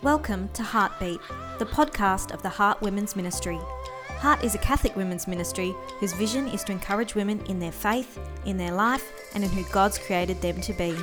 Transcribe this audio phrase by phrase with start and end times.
[0.00, 1.20] Welcome to Heartbeat,
[1.58, 3.58] the podcast of the Heart Women's Ministry.
[4.20, 8.16] Heart is a Catholic women's ministry whose vision is to encourage women in their faith,
[8.44, 10.94] in their life, and in who God's created them to be.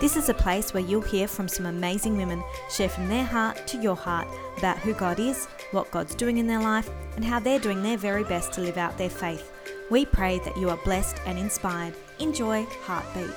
[0.00, 3.68] This is a place where you'll hear from some amazing women share from their heart
[3.68, 4.26] to your heart
[4.58, 7.98] about who God is, what God's doing in their life, and how they're doing their
[7.98, 9.52] very best to live out their faith.
[9.90, 11.94] We pray that you are blessed and inspired.
[12.18, 13.30] Enjoy Heartbeat.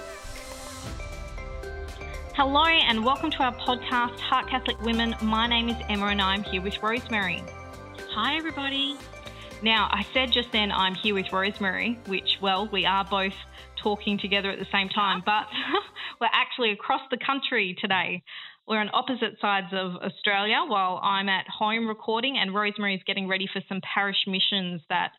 [2.46, 5.16] Hello and welcome to our podcast, Heart Catholic Women.
[5.22, 7.42] My name is Emma and I'm here with Rosemary.
[8.14, 8.98] Hi, everybody.
[9.62, 13.32] Now, I said just then I'm here with Rosemary, which, well, we are both
[13.82, 15.46] talking together at the same time, but
[16.20, 18.22] we're actually across the country today.
[18.68, 23.30] We're on opposite sides of Australia while I'm at home recording, and Rosemary is getting
[23.30, 25.14] ready for some parish missions that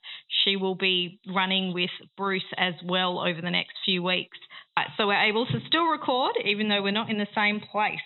[0.45, 4.37] she will be running with Bruce as well over the next few weeks.
[4.77, 7.99] Uh, so we're able to still record even though we're not in the same place.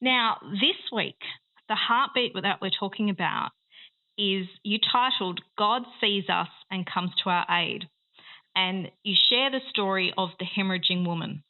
[0.00, 1.18] Now, this week,
[1.68, 3.50] the heartbeat that we're talking about
[4.18, 7.88] is you titled God Sees Us and Comes to Our Aid.
[8.54, 11.44] And you share the story of the hemorrhaging woman,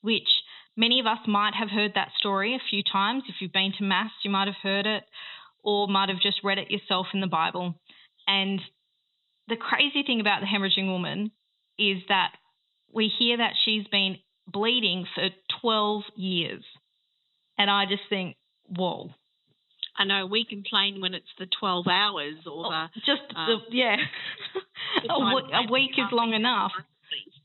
[0.00, 0.28] which
[0.76, 3.24] many of us might have heard that story a few times.
[3.28, 5.04] If you've been to Mass, you might have heard it
[5.62, 7.74] or might have just read it yourself in the Bible.
[8.26, 8.60] And
[9.48, 11.30] the crazy thing about the hemorrhaging woman
[11.78, 12.32] is that
[12.94, 15.28] we hear that she's been bleeding for
[15.60, 16.64] 12 years.
[17.58, 18.36] And I just think,
[18.68, 19.10] whoa.
[19.96, 22.88] I know we complain when it's the 12 hours or the.
[23.06, 23.96] Just, um, the, yeah.
[25.02, 26.72] the a, w- a week is long enough.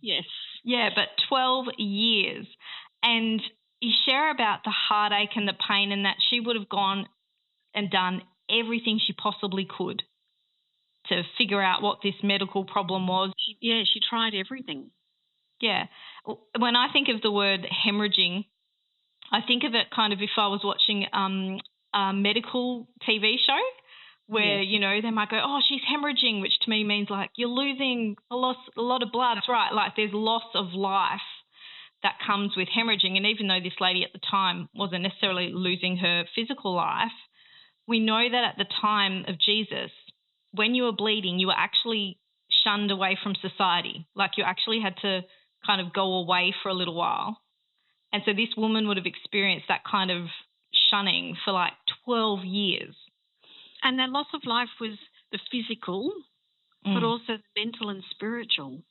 [0.02, 0.24] Yes.
[0.64, 2.48] Yeah, but 12 years.
[3.04, 3.42] And
[3.80, 7.08] you share about the heartache and the pain, and that she would have gone
[7.74, 10.04] and done everything she possibly could
[11.08, 13.32] to figure out what this medical problem was.
[13.38, 14.90] She, yeah, she tried everything.
[15.62, 15.86] Yeah.
[16.58, 18.46] When I think of the word hemorrhaging,
[19.32, 21.60] I think of it kind of if I was watching um,
[21.94, 23.60] a medical TV show
[24.28, 24.72] where, yes.
[24.72, 28.16] you know, they might go, oh, she's hemorrhaging, which to me means like you're losing
[28.32, 29.38] a, loss, a lot of blood.
[29.38, 29.74] That's right.
[29.74, 31.20] Like there's loss of life
[32.04, 33.18] that comes with hemorrhaging.
[33.18, 37.12] And even though this lady at the time wasn't necessarily losing her physical life,
[37.88, 39.92] we know that at the time of Jesus,
[40.52, 42.20] when you were bleeding, you were actually
[42.64, 44.08] shunned away from society.
[44.16, 45.22] Like you actually had to
[45.70, 47.38] kind of go away for a little while.
[48.12, 50.26] And so this woman would have experienced that kind of
[50.90, 51.74] shunning for like
[52.06, 52.96] 12 years.
[53.84, 54.98] And their loss of life was
[55.32, 56.12] the physical,
[56.86, 56.96] mm.
[56.96, 58.82] but also the mental and spiritual.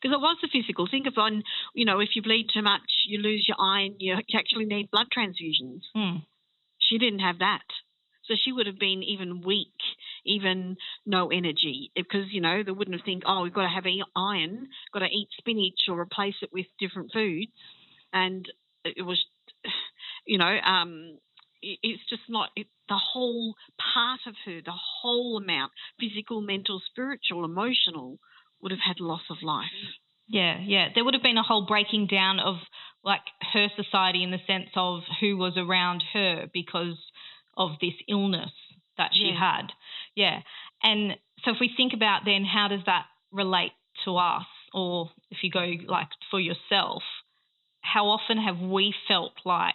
[0.00, 0.86] Because it was the physical.
[0.88, 1.42] Think of on,
[1.74, 5.06] you know, if you bleed too much, you lose your iron, you actually need blood
[5.16, 5.82] transfusions.
[5.96, 6.22] Mm.
[6.78, 7.66] She didn't have that.
[8.26, 9.74] So she would have been even weak,
[10.26, 13.84] even no energy, because you know they wouldn't have think, oh, we've got to have
[14.14, 17.50] iron, got to eat spinach or replace it with different foods,
[18.12, 18.46] and
[18.84, 19.24] it was,
[20.26, 21.18] you know, um,
[21.62, 23.54] it's just not it, the whole
[23.94, 24.72] part of her, the
[25.02, 28.18] whole amount, physical, mental, spiritual, emotional,
[28.60, 29.66] would have had loss of life.
[30.28, 30.88] Yeah, yeah.
[30.94, 32.56] There would have been a whole breaking down of
[33.04, 33.20] like
[33.52, 36.98] her society in the sense of who was around her because
[37.56, 38.50] of this illness
[38.98, 39.38] that she yeah.
[39.38, 39.66] had.
[40.16, 40.40] Yeah.
[40.82, 41.12] And
[41.44, 43.72] so if we think about then how does that relate
[44.04, 47.02] to us or if you go like for yourself,
[47.82, 49.74] how often have we felt like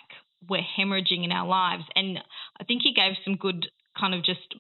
[0.50, 1.84] we're hemorrhaging in our lives?
[1.96, 2.20] And
[2.60, 4.56] I think you gave some good kind of just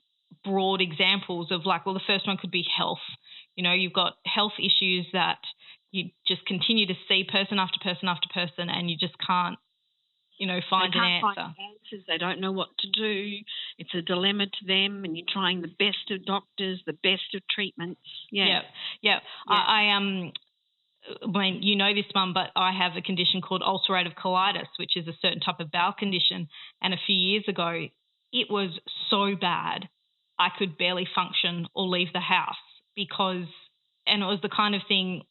[0.46, 3.04] broad examples of like, well, the first one could be health.
[3.56, 5.40] You know, you've got health issues that
[5.92, 9.58] you just continue to see person after person after person and you just can't
[10.42, 11.36] you know, find an answer.
[11.36, 12.04] Find answers.
[12.08, 13.38] They don't know what to do.
[13.82, 17.42] It's a dilemma to them, and you're trying the best of doctors, the best of
[17.50, 18.02] treatments.
[18.32, 18.62] Yeah, yeah.
[19.02, 19.20] yeah.
[19.48, 20.32] I, I um.
[21.26, 25.08] When you know this, mum, but I have a condition called ulcerative colitis, which is
[25.08, 26.48] a certain type of bowel condition.
[26.80, 27.88] And a few years ago,
[28.32, 28.70] it was
[29.10, 29.90] so bad,
[30.38, 32.54] I could barely function or leave the house
[32.96, 33.48] because,
[34.06, 35.24] and it was the kind of thing,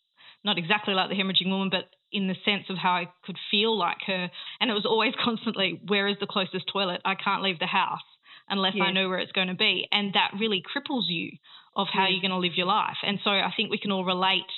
[0.43, 3.78] not exactly like the hemorrhaging woman, but in the sense of how I could feel
[3.78, 4.28] like her.
[4.60, 7.01] And it was always constantly, where is the closest toilet?
[7.04, 8.01] I can't leave the house
[8.50, 9.86] unless I know where it's going to be.
[9.91, 11.32] And that really cripples you
[11.76, 12.97] of how you're going to live your life.
[13.02, 14.50] And so I think we can all relate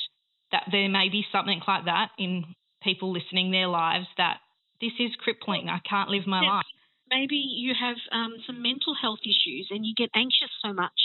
[0.50, 2.44] that there may be something like that in
[2.82, 4.38] people listening their lives that
[4.80, 5.68] this is crippling.
[5.68, 6.56] I can't live my yeah.
[6.56, 6.66] life.
[7.10, 10.96] Maybe you have um, some mental health issues and you get anxious so much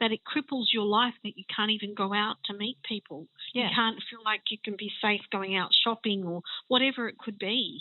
[0.00, 3.26] that it cripples your life that you can't even go out to meet people.
[3.54, 3.68] Yeah.
[3.68, 7.38] You can't feel like you can be safe going out shopping or whatever it could
[7.38, 7.80] be.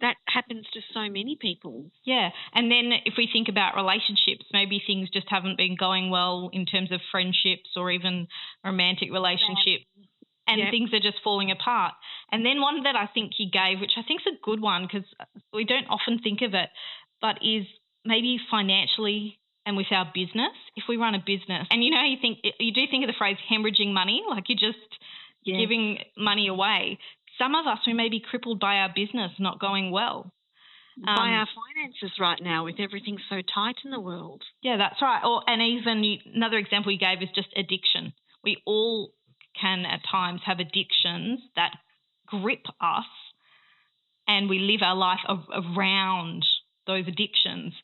[0.00, 1.90] That happens to so many people.
[2.04, 2.30] Yeah.
[2.54, 6.66] And then if we think about relationships, maybe things just haven't been going well in
[6.66, 8.28] terms of friendships or even
[8.64, 9.84] romantic relationships.
[10.46, 10.70] And yep.
[10.70, 11.92] things are just falling apart.
[12.32, 14.86] And then one that I think you gave, which I think is a good one
[14.86, 15.06] because
[15.52, 16.70] we don't often think of it,
[17.20, 17.66] but is
[18.04, 20.56] maybe financially and with our business.
[20.76, 23.18] If we run a business, and you know, you think you do think of the
[23.18, 24.80] phrase hemorrhaging money, like you're just
[25.44, 25.60] yes.
[25.60, 26.98] giving money away.
[27.38, 30.32] Some of us we may be crippled by our business not going well.
[31.06, 34.42] Um, by our finances right now, with everything so tight in the world.
[34.62, 35.22] Yeah, that's right.
[35.24, 38.12] Or and even you, another example you gave is just addiction.
[38.42, 39.12] We all
[39.60, 41.72] can at times have addictions that
[42.26, 43.06] grip us,
[44.26, 46.44] and we live our life around
[46.88, 47.74] those addictions.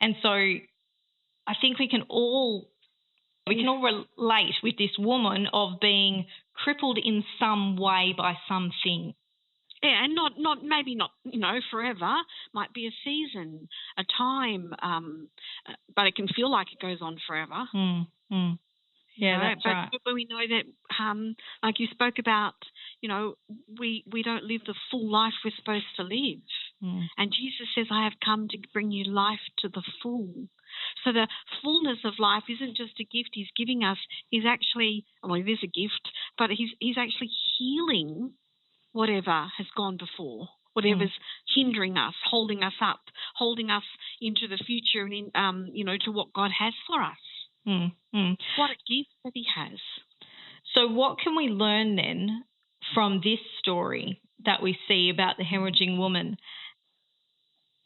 [0.00, 2.70] And so, I think we can all
[3.46, 6.26] we can all relate with this woman of being
[6.62, 9.14] crippled in some way by something.
[9.82, 12.14] Yeah, and not not maybe not you know forever.
[12.54, 13.68] Might be a season,
[13.98, 15.28] a time, um,
[15.68, 17.66] uh, but it can feel like it goes on forever.
[17.74, 18.58] Mm, mm.
[19.16, 19.88] Yeah, you know, that's but, right.
[20.04, 22.54] But we know that, um, like you spoke about,
[23.00, 23.34] you know,
[23.78, 26.46] we we don't live the full life we're supposed to live.
[26.82, 27.06] Mm.
[27.18, 30.48] And Jesus says, "I have come to bring you life to the full."
[31.04, 31.28] So the
[31.62, 33.98] fullness of life isn't just a gift He's giving us.
[34.30, 36.08] He's actually, well, it is a gift,
[36.38, 38.32] but He's He's actually healing
[38.92, 41.54] whatever has gone before whatever's mm.
[41.54, 43.00] hindering us, holding us up,
[43.36, 43.82] holding us
[44.20, 47.18] into the future and in, um, you know, to what God has for us.
[47.66, 47.92] Mm.
[48.14, 48.36] Mm.
[48.58, 49.78] What a gift that He has.
[50.74, 52.44] So, what can we learn then
[52.94, 56.36] from this story that we see about the hemorrhaging woman?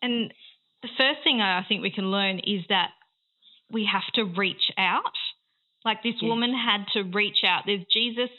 [0.03, 0.33] And
[0.83, 2.91] the first thing I think we can learn is that
[3.71, 5.16] we have to reach out.
[5.87, 6.29] Like this yes.
[6.29, 7.63] woman had to reach out.
[7.65, 8.31] There's Jesus,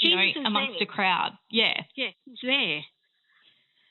[0.00, 0.88] you Jesus know, amongst there.
[0.88, 1.32] a crowd.
[1.50, 1.82] Yeah.
[1.96, 2.80] Yeah, he's there.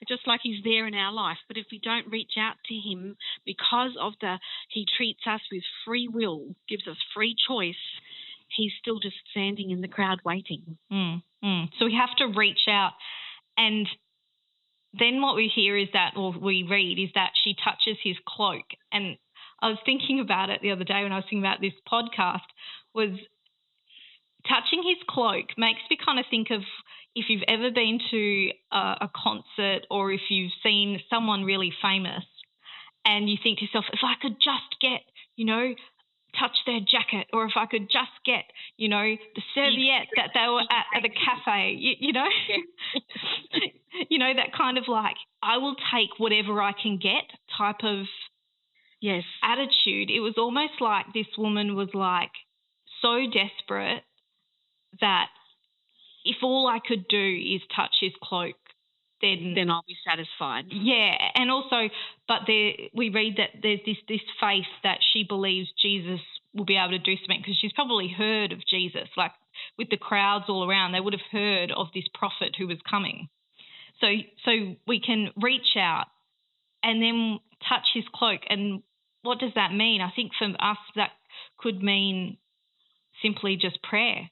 [0.08, 1.38] Just like he's there in our life.
[1.48, 3.16] But if we don't reach out to him
[3.46, 4.38] because of the
[4.69, 7.81] he treats us with free will, gives us free choice,
[8.56, 10.78] he's still just standing in the crowd waiting.
[10.92, 11.70] Mm, mm.
[11.80, 12.92] So we have to reach out
[13.58, 13.88] and
[14.94, 18.66] then what we hear is that, or we read, is that she touches his cloak.
[18.92, 19.18] And
[19.62, 22.48] I was thinking about it the other day when I was thinking about this podcast,
[22.94, 23.18] was
[24.48, 26.62] touching his cloak makes me kind of think of
[27.15, 32.24] if you've ever been to a, a concert or if you've seen someone really famous
[33.06, 35.01] and you think to yourself, if I could just get,
[35.36, 35.74] you know,
[36.39, 38.44] touch their jacket or if I could just get,
[38.77, 42.27] you know, the serviette that they were at, at the cafe, you, you know,
[44.10, 47.25] you know, that kind of like, I will take whatever I can get
[47.57, 48.06] type of
[49.02, 50.10] yes attitude.
[50.10, 52.32] It was almost like this woman was like
[53.02, 54.04] so desperate
[55.02, 55.28] that
[56.26, 58.56] if all I could do is touch his cloak,
[59.22, 60.66] then then I'll be satisfied.
[60.70, 61.90] Yeah, and also,
[62.28, 66.20] but there we read that there's this this faith that she believes Jesus
[66.54, 69.32] will be able to do something because she's probably heard of Jesus, like
[69.78, 73.30] with the crowds all around, they would have heard of this prophet who was coming.
[74.02, 74.08] So
[74.46, 76.08] so we can reach out
[76.84, 78.42] and then touch his cloak.
[78.50, 78.83] And
[79.21, 80.01] what does that mean?
[80.01, 81.12] I think for us that
[81.57, 82.38] could mean
[83.21, 84.30] simply just prayer,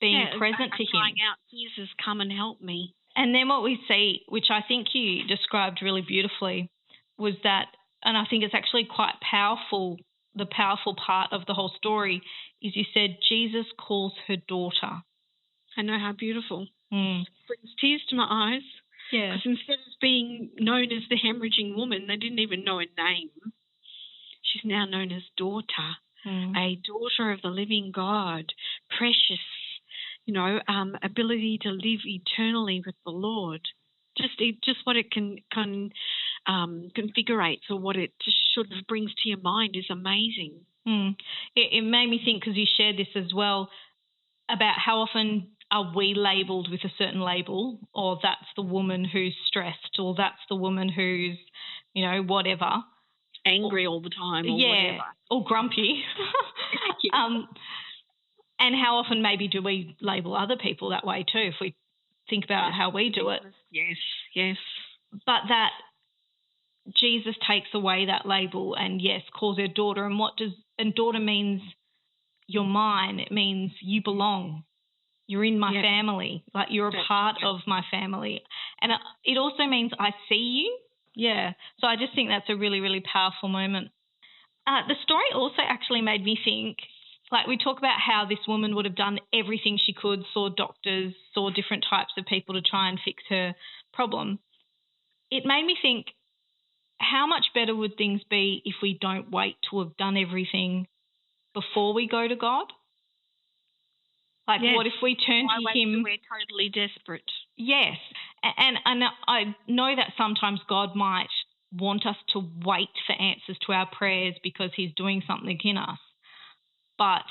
[0.00, 1.02] being yeah, present to him.
[1.02, 2.94] out, Jesus, come and help me.
[3.16, 6.70] And then what we see, which I think you described really beautifully,
[7.18, 7.66] was that,
[8.04, 9.98] and I think it's actually quite powerful.
[10.34, 12.22] The powerful part of the whole story
[12.62, 15.02] is you said Jesus calls her daughter.
[15.76, 16.66] I know how beautiful.
[16.92, 17.24] Mm.
[17.46, 18.62] Brings tears to my eyes.
[19.12, 19.34] Yeah.
[19.34, 23.30] Because instead of being known as the hemorrhaging woman, they didn't even know her name.
[24.42, 25.96] She's now known as daughter,
[26.26, 26.56] mm.
[26.56, 28.52] a daughter of the living God,
[28.96, 29.44] precious,
[30.26, 33.60] you know, um, ability to live eternally with the Lord.
[34.16, 35.90] Just, just what it can can
[36.46, 40.54] um, configurates or what it just sort of brings to your mind is amazing.
[40.86, 41.14] Mm.
[41.54, 43.70] It, it made me think because you shared this as well
[44.50, 49.36] about how often are we labelled with a certain label, or that's the woman who's
[49.46, 51.38] stressed, or that's the woman who's,
[51.94, 52.70] you know, whatever,
[53.46, 55.04] angry all the time, or yeah, whatever.
[55.30, 56.02] or grumpy.
[57.12, 57.48] um,
[58.58, 61.38] and how often maybe do we label other people that way too?
[61.38, 61.74] If we
[62.28, 63.96] think about how we do it, yes,
[64.34, 64.56] yes.
[65.12, 65.70] But that
[66.96, 70.04] Jesus takes away that label and yes, calls her daughter.
[70.04, 71.62] And what does and daughter means
[72.46, 73.20] you're mine.
[73.20, 74.64] It means you belong.
[75.30, 76.42] You're in my family.
[76.52, 78.42] Like you're a part of my family.
[78.82, 78.90] And
[79.24, 80.78] it also means I see you.
[81.14, 81.52] Yeah.
[81.78, 83.90] So I just think that's a really, really powerful moment.
[84.66, 86.78] Uh, the story also actually made me think
[87.30, 91.14] like we talk about how this woman would have done everything she could, saw doctors,
[91.32, 93.54] saw different types of people to try and fix her
[93.92, 94.40] problem.
[95.30, 96.06] It made me think
[96.98, 100.88] how much better would things be if we don't wait to have done everything
[101.54, 102.66] before we go to God?
[104.48, 104.74] Like, yes.
[104.74, 106.02] what if we turn Why to Him?
[106.02, 107.30] We're totally desperate.
[107.56, 107.96] Yes.
[108.42, 111.28] And, and I know that sometimes God might
[111.72, 115.98] want us to wait for answers to our prayers because He's doing something in us.
[116.98, 117.24] But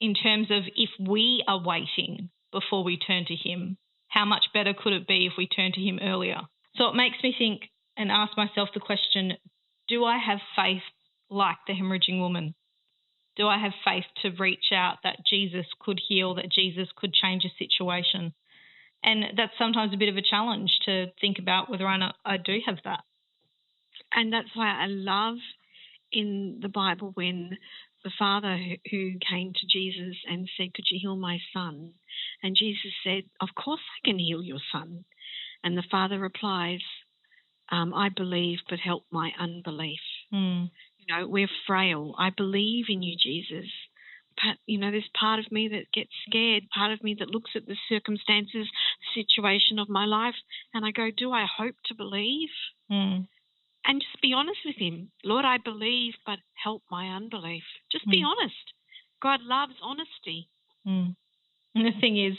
[0.00, 4.74] in terms of if we are waiting before we turn to Him, how much better
[4.74, 6.40] could it be if we turn to Him earlier?
[6.76, 7.62] So it makes me think
[7.96, 9.32] and ask myself the question
[9.88, 10.82] do I have faith
[11.30, 12.54] like the hemorrhaging woman?
[13.36, 17.44] Do I have faith to reach out that Jesus could heal, that Jesus could change
[17.44, 18.32] a situation?
[19.02, 22.38] And that's sometimes a bit of a challenge to think about whether or not I
[22.38, 23.04] do have that.
[24.12, 25.36] And that's why I love
[26.12, 27.58] in the Bible when
[28.04, 28.56] the father
[28.90, 31.92] who came to Jesus and said, Could you heal my son?
[32.42, 35.04] And Jesus said, Of course I can heal your son.
[35.62, 36.80] And the father replies,
[37.70, 39.98] um, I believe, but help my unbelief.
[40.32, 40.70] Mm.
[41.06, 42.14] You know, we're frail.
[42.18, 43.70] I believe in you, Jesus.
[44.36, 47.52] But, you know, there's part of me that gets scared, part of me that looks
[47.54, 48.68] at the circumstances,
[49.14, 50.34] situation of my life,
[50.74, 52.50] and I go, Do I hope to believe?
[52.90, 53.28] Mm.
[53.86, 55.10] And just be honest with Him.
[55.24, 57.62] Lord, I believe, but help my unbelief.
[57.90, 58.26] Just be Mm.
[58.26, 58.72] honest.
[59.22, 60.48] God loves honesty.
[60.86, 61.16] Mm.
[61.74, 62.36] And the thing is,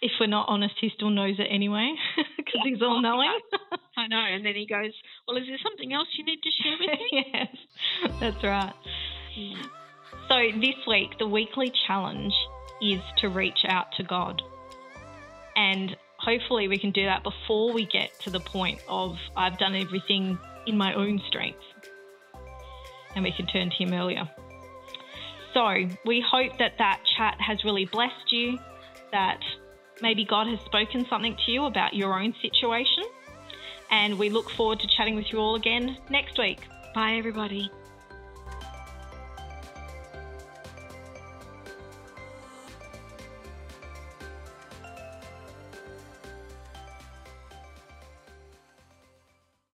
[0.00, 1.94] if we're not honest, he still knows it anyway
[2.36, 3.40] because Yeah, he's all of course he knowing.
[3.96, 4.18] I know.
[4.18, 4.92] And then He goes,
[5.26, 7.26] Well, is there something else you need to share with me?
[7.32, 7.56] yes,
[8.20, 8.74] that's right.
[9.38, 9.68] Mm.
[10.28, 12.34] So this week, the weekly challenge
[12.82, 14.42] is to reach out to God.
[15.56, 19.74] And hopefully, we can do that before we get to the point of I've done
[19.74, 21.62] everything in my own strength.
[23.14, 24.28] And we can turn to Him earlier.
[25.54, 28.58] So we hope that that chat has really blessed you,
[29.12, 29.40] that
[30.00, 33.04] maybe God has spoken something to you about your own situation.
[33.90, 36.60] And we look forward to chatting with you all again next week.
[36.94, 37.70] Bye, everybody.